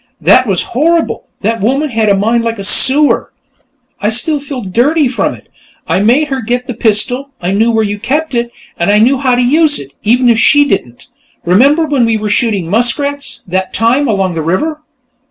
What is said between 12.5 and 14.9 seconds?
muskrats, that time, along the river?"